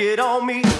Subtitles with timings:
[0.00, 0.77] it on me.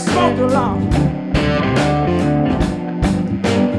[0.00, 0.92] I along.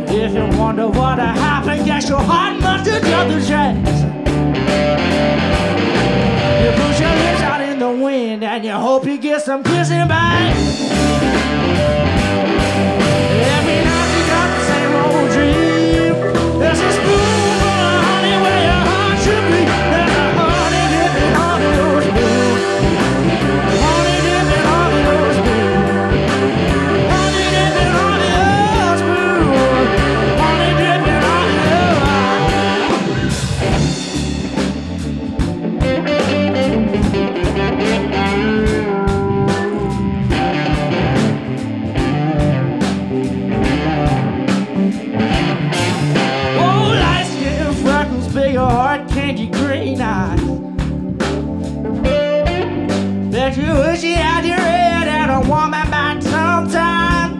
[0.09, 4.01] If you wonder what happened, guess your heart must have jumped the tracks.
[6.61, 10.09] You push your lips out in the wind and you hope you get some kissing
[10.09, 10.55] back.
[13.55, 15.68] Every night you got the same old dream.
[53.69, 57.37] Bet you had your head and a woman back sometime.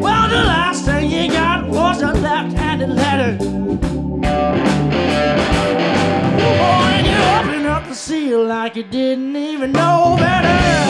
[0.00, 3.38] Well, the last thing you got was a left-handed letter.
[6.42, 10.89] Oh, and you open up the seal like you didn't even know better.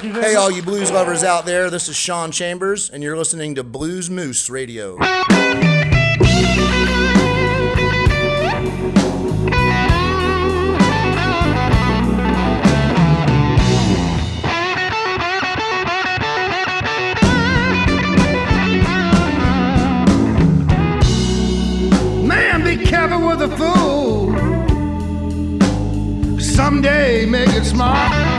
[0.00, 0.42] Thank you very Hey, much.
[0.42, 4.08] all you blues lovers out there, this is Sean Chambers, and you're listening to Blues
[4.08, 4.96] Moose Radio.
[22.26, 24.30] Man, be careful with a fool.
[26.40, 28.29] Someday make it smart.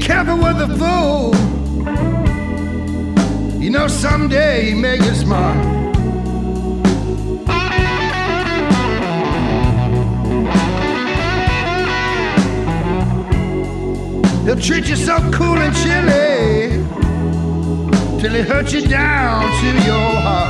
[0.00, 1.34] Careful with a fool.
[3.60, 5.56] You know, someday he make it smart.
[14.44, 16.82] He'll treat you so cool and chilly
[18.20, 20.49] till he hurts you down to your heart.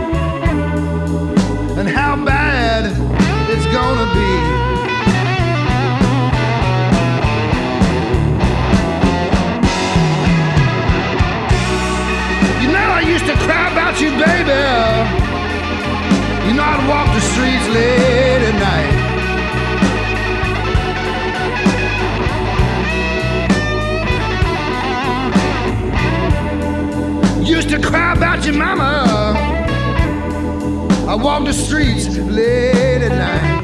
[3.95, 4.31] gonna be.
[12.61, 14.61] You know I used to cry about you, baby.
[16.47, 18.91] You know I'd walk the streets late at night.
[27.45, 28.89] Used to cry about your mama.
[31.09, 33.60] I walk the streets late at night.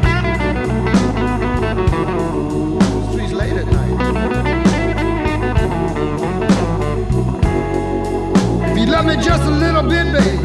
[8.97, 10.37] love me just a little bit, baby?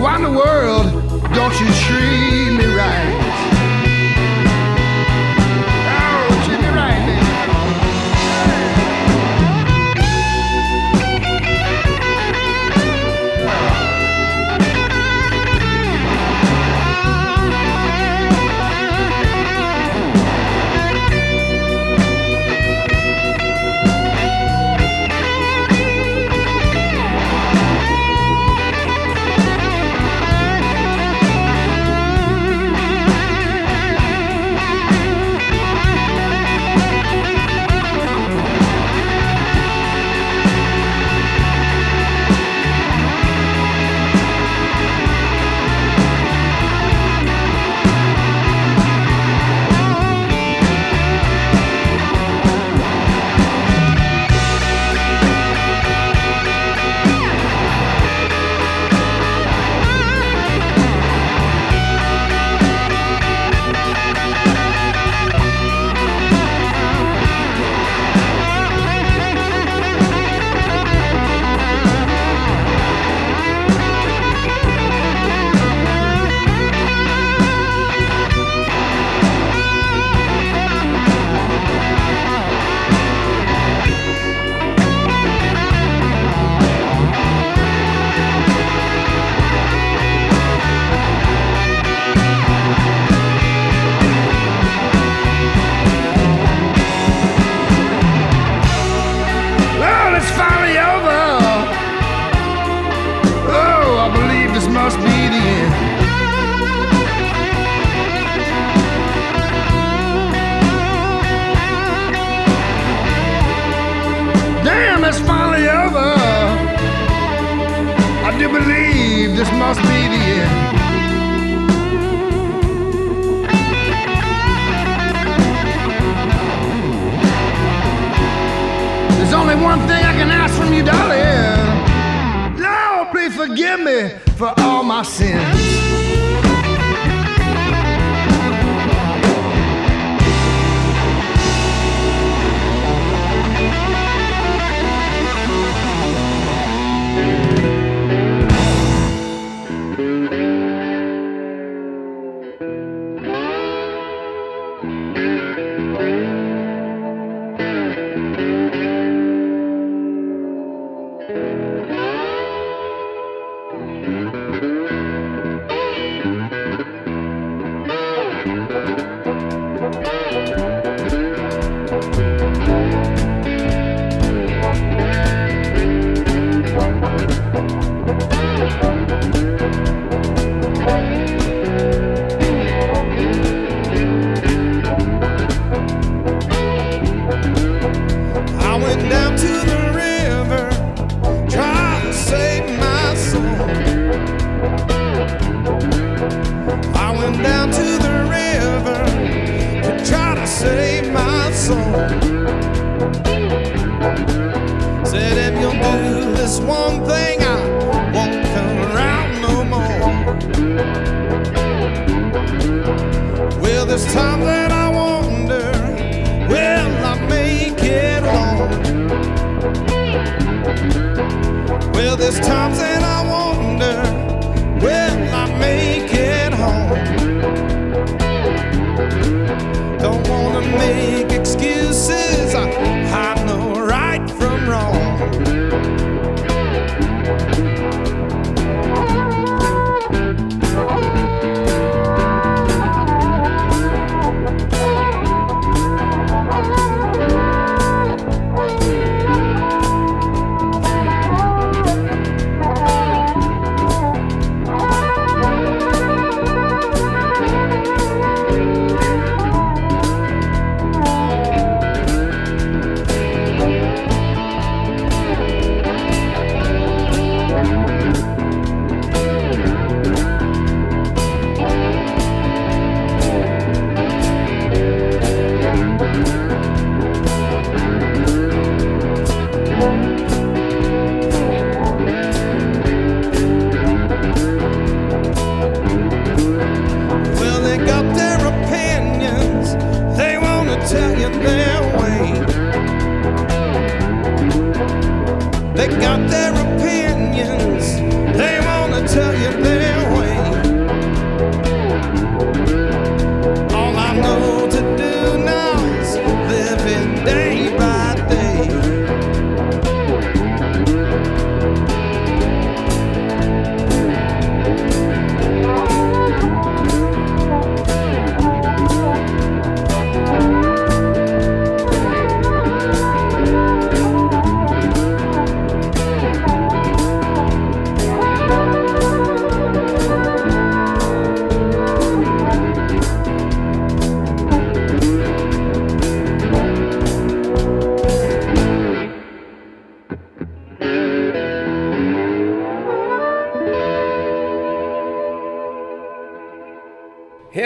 [0.00, 0.86] Why in the world
[1.34, 3.19] don't you treat me right?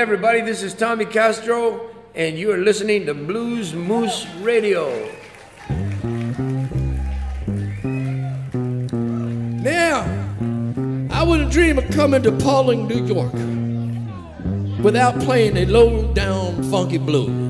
[0.05, 5.11] Everybody, this is Tommy Castro, and you are listening to Blues Moose Radio.
[9.62, 10.05] Now,
[11.11, 13.33] I wouldn't dream of coming to Pawling, New York
[14.85, 17.44] without playing a low down funky blues.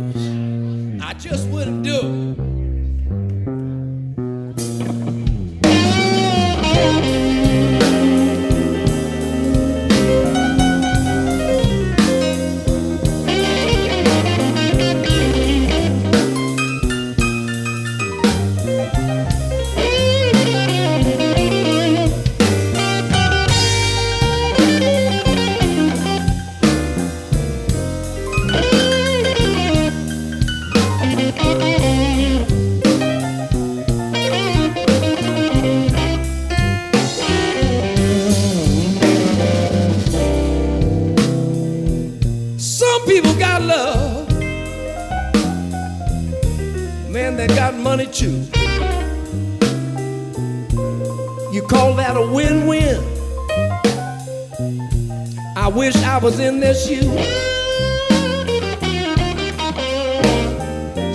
[55.56, 57.04] I wish I was in their shoes.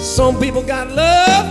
[0.02, 1.50] Some people got love.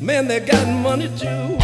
[0.00, 1.57] Man, they got money too.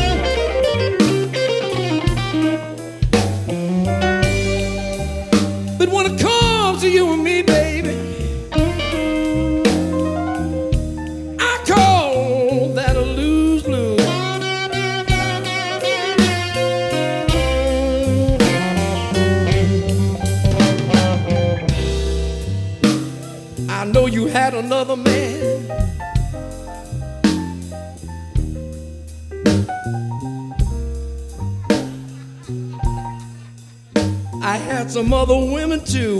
[24.95, 25.71] Another man.
[34.43, 36.19] I had some other women too.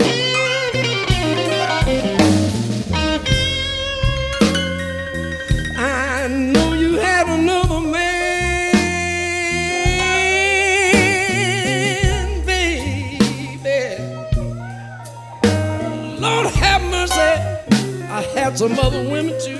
[18.57, 19.54] Some other women too.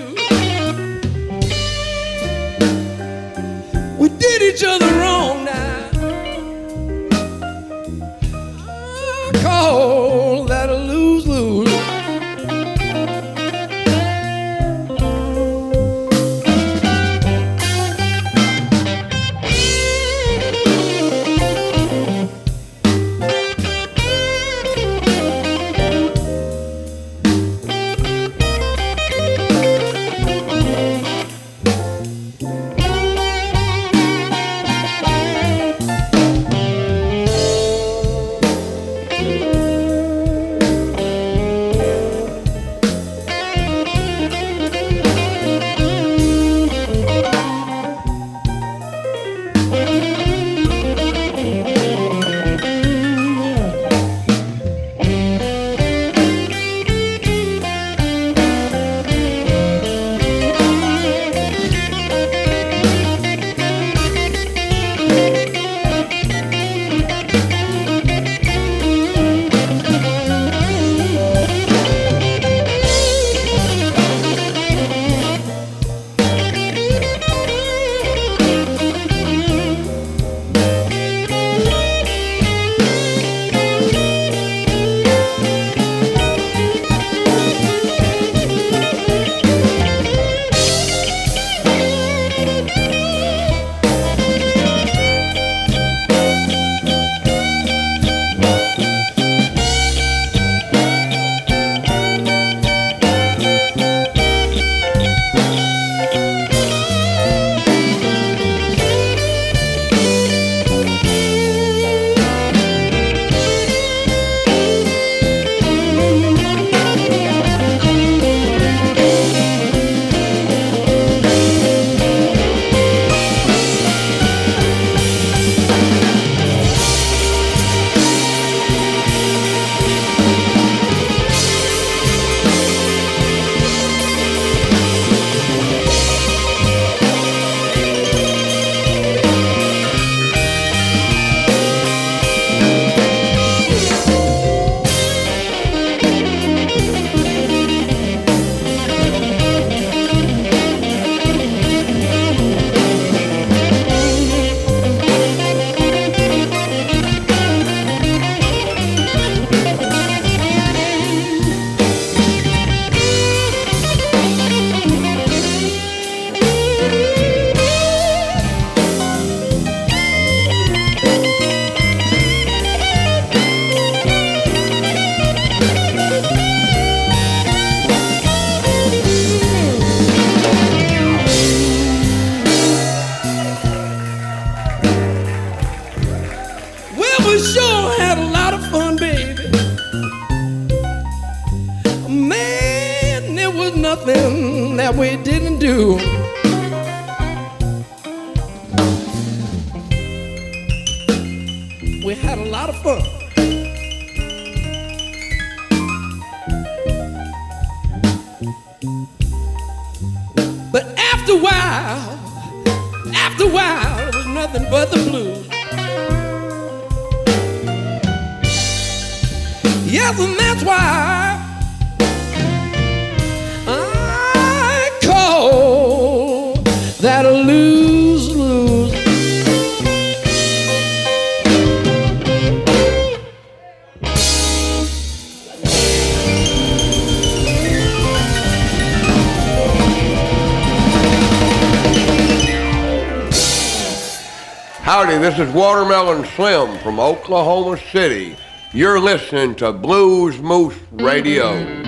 [245.38, 248.38] This is Watermelon Slim from Oklahoma City.
[248.72, 251.84] You're listening to Blues Moose Radio.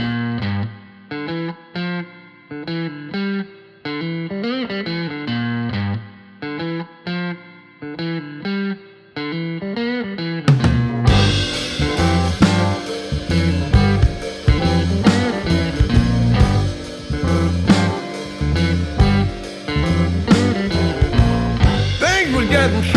[22.49, 22.96] Getting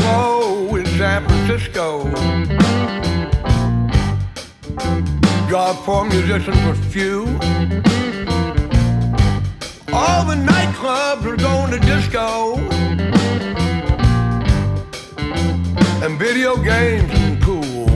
[1.51, 2.05] Francisco.
[5.49, 7.27] Job for musicians was few.
[9.93, 12.55] All the nightclubs were going to disco.
[16.05, 17.91] And video games and pool.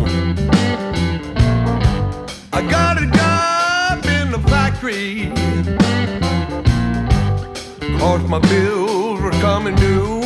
[2.53, 5.31] I got a job in the factory.
[8.01, 10.24] Cause my bills were coming due.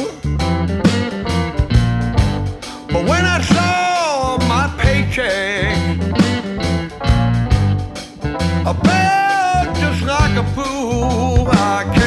[3.09, 5.77] When I saw my paycheck,
[8.85, 11.49] felt just like a fool.
[11.49, 11.98] I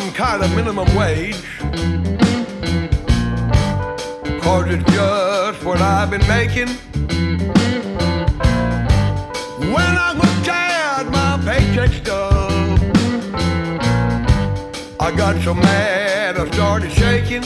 [0.00, 1.36] some kind of minimum wage.
[4.40, 6.68] Cause it's just what I've been making.
[9.74, 12.78] When I looked at my paycheck stub,
[15.00, 17.44] I got so mad I started shaking.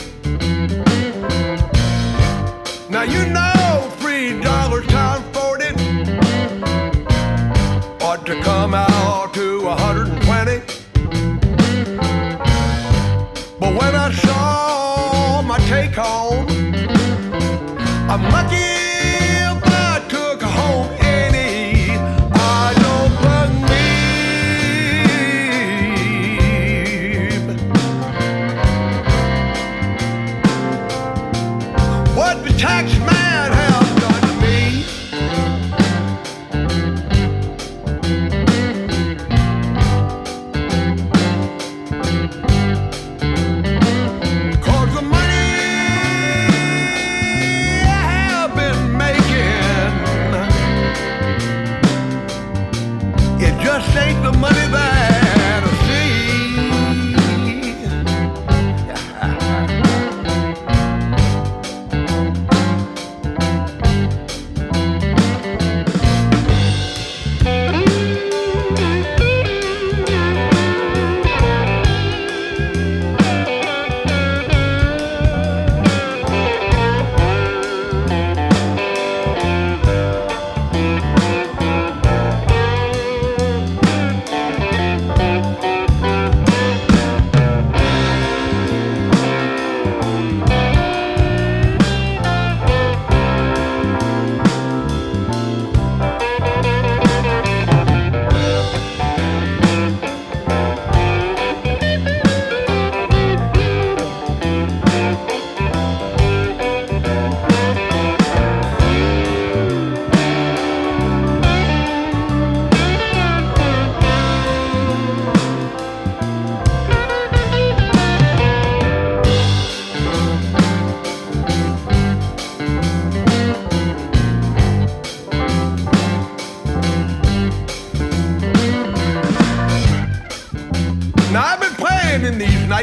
[2.91, 5.71] Now you know three dollars times forty
[8.01, 9.02] ought to come out
[15.93, 16.05] take
[18.09, 18.72] I'm lucky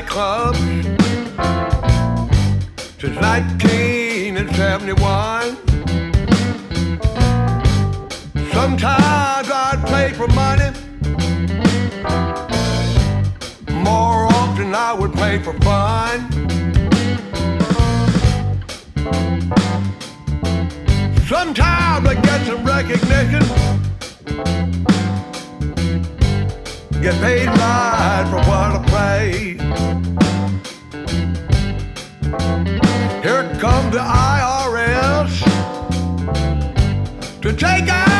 [0.09, 0.55] club.
[2.97, 5.55] Since 1971.
[8.51, 10.71] Sometimes I'd play for money.
[13.71, 16.31] More often I would play for fun.
[21.27, 23.43] Sometimes I get some recognition.
[27.01, 29.48] Get paid right for what I play.
[33.21, 35.31] Here comes the IRS
[37.41, 38.18] to take out.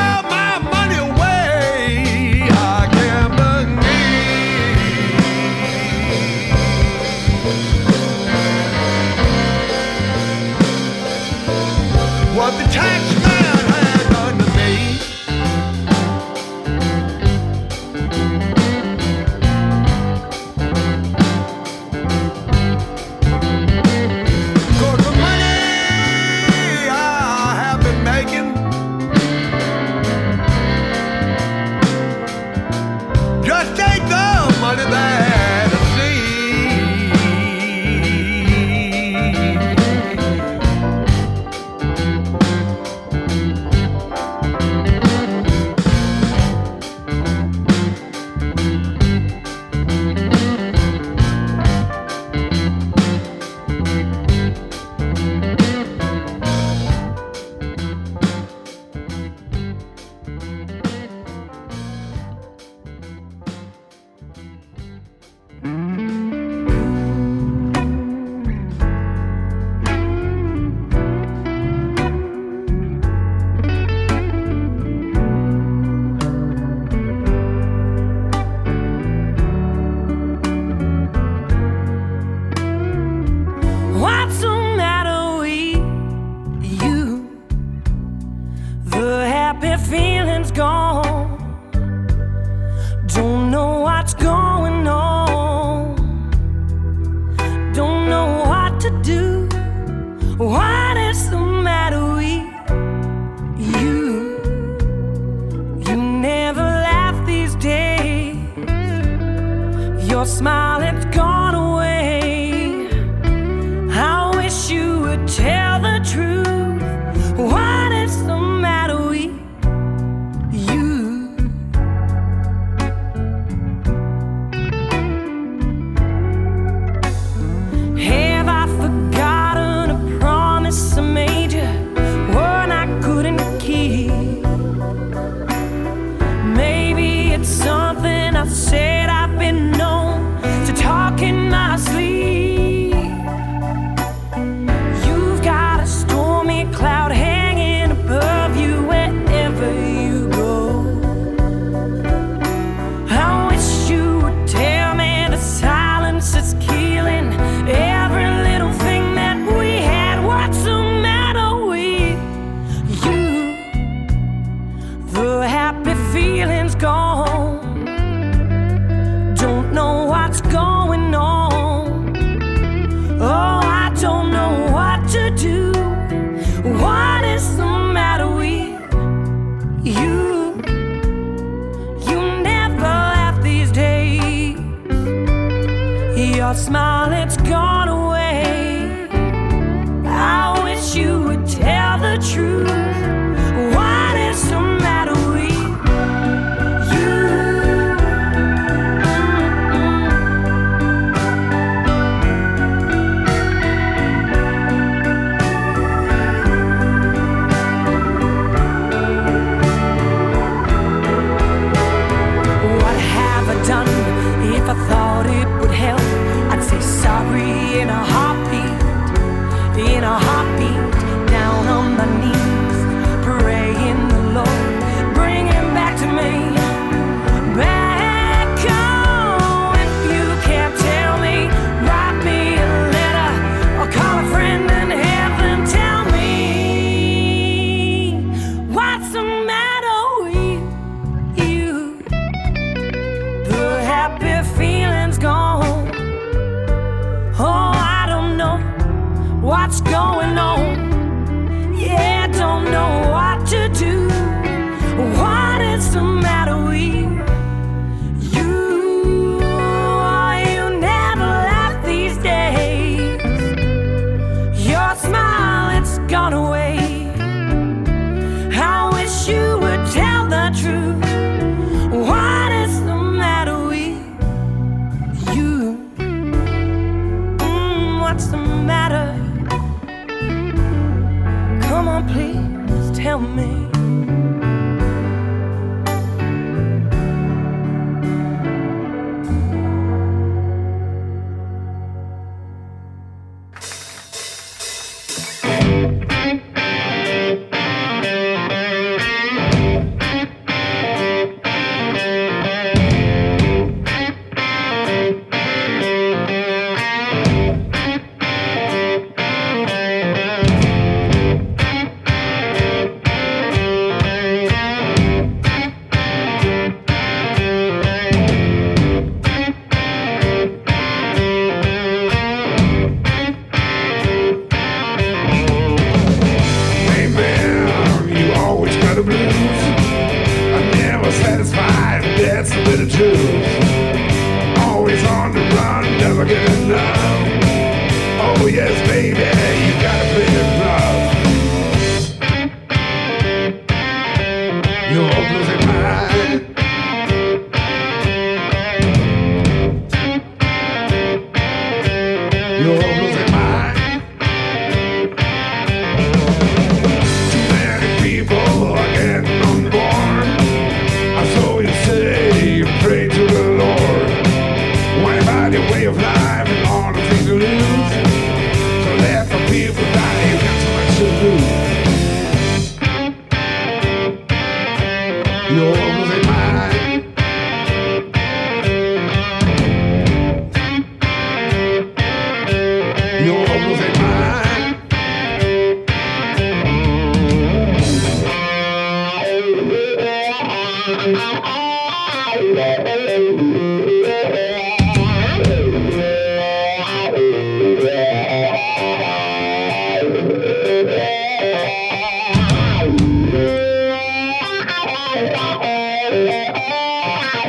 [186.59, 187.18] smiling.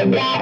[0.02, 0.40] Yeah.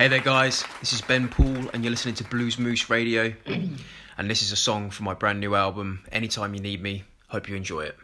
[0.00, 0.64] Hey there, guys.
[0.80, 3.34] This is Ben Paul, and you're listening to Blues Moose Radio.
[4.16, 7.04] and this is a song from my brand new album, Anytime You Need Me.
[7.28, 7.98] Hope you enjoy it.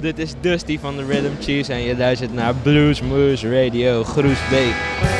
[0.00, 5.15] Dit is Dusty van de Rhythm Cheese en je luistert naar Blues Moose Radio Groesbeek.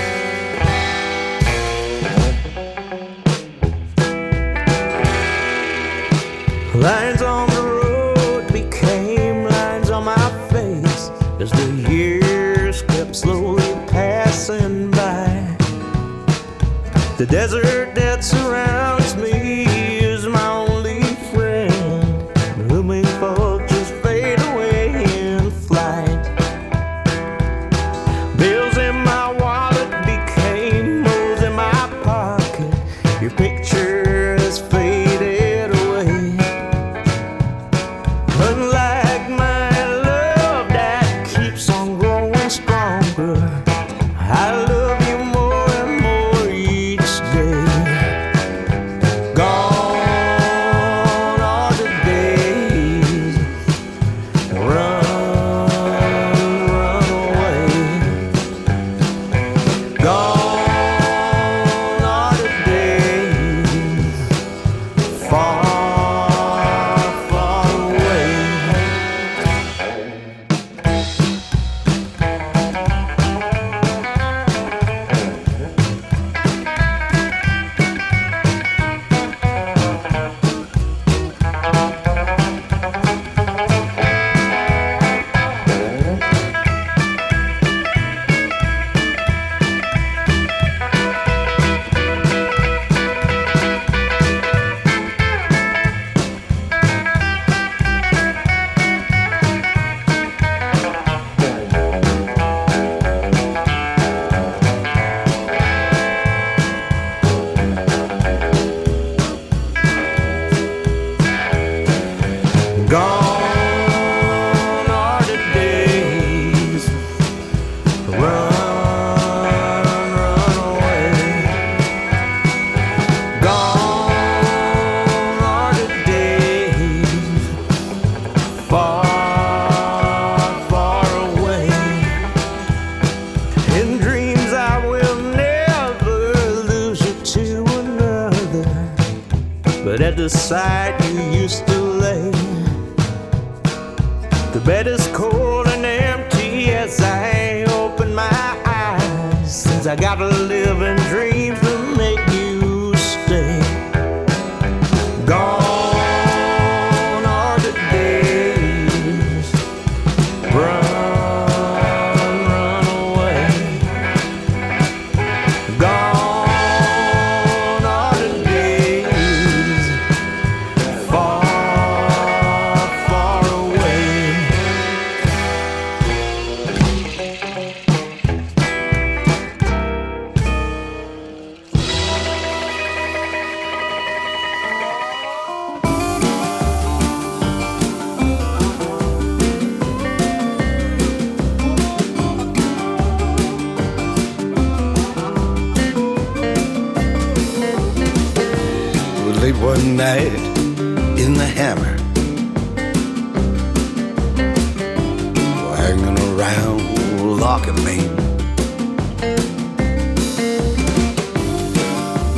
[207.72, 208.16] Lane.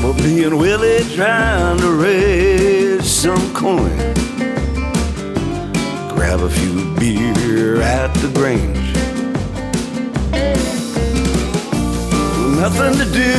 [0.00, 3.96] For being Willie trying to raise some coin.
[6.14, 8.88] Grab a few beer at the Grange.
[12.60, 13.32] Nothing to do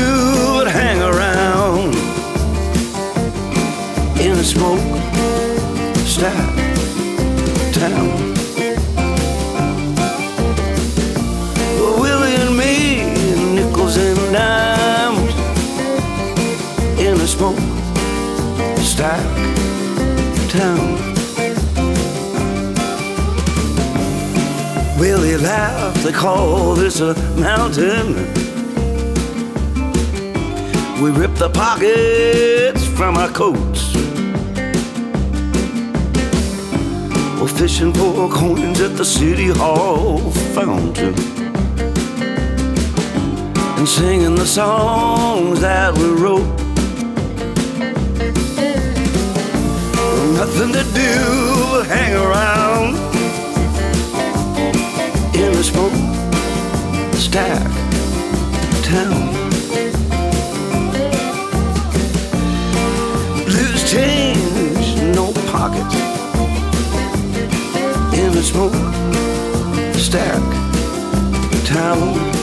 [0.53, 1.95] but hang around
[4.19, 4.79] in a smoke
[6.05, 6.68] stack
[18.99, 19.23] stack
[20.49, 20.97] town.
[24.99, 28.07] Will Willie laughed, they call this a mountain.
[31.01, 33.95] We rip the pockets from our coats.
[37.39, 41.15] We're fishing for coins at the city hall fountain.
[43.77, 46.58] And singing the songs that we wrote.
[50.59, 52.95] nothing to do but hang around
[55.33, 55.93] in a smoke
[57.15, 57.63] stack
[58.83, 59.33] town.
[63.45, 65.95] Loose change, no pockets
[68.13, 68.73] in a smoke
[69.95, 70.41] stack
[71.65, 72.38] town.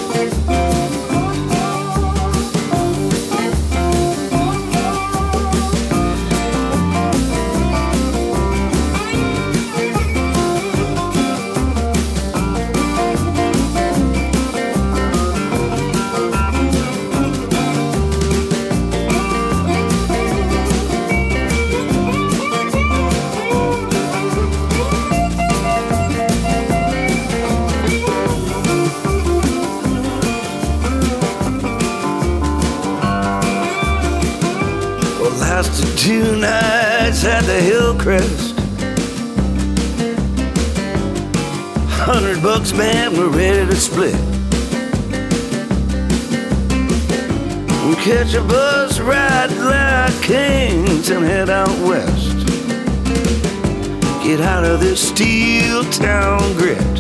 [37.27, 38.55] at the hillcrest.
[41.89, 44.15] Hundred bucks, man, we're ready to split.
[47.89, 52.37] We catch a bus ride like kings and head out west.
[54.23, 56.96] Get out of this steel town grit.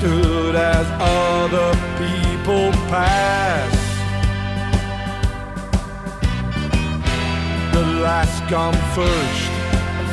[0.00, 3.74] stood as other people pass.
[7.74, 9.50] The last come first,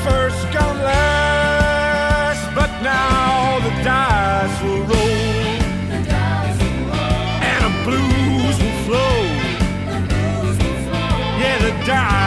[0.03, 2.43] first come last.
[2.53, 5.55] But now the dice will roll,
[7.49, 9.19] and the blues will flow.
[11.39, 12.26] Yeah, the dice.